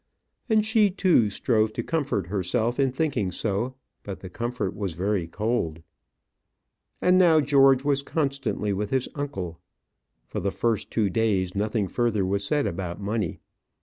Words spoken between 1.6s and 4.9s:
to comfort herself in thinking so; but the comfort